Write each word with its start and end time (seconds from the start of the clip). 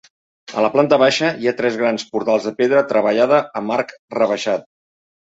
A 0.59 0.61
la 0.65 0.69
planta 0.75 0.97
baixa 1.01 1.27
hi 1.41 1.49
ha 1.49 1.51
tres 1.59 1.75
grans 1.81 2.05
portals 2.15 2.47
de 2.49 2.53
pedra 2.61 2.81
treballada 2.93 3.43
amb 3.61 3.75
arc 3.77 3.93
rebaixat. 4.17 4.65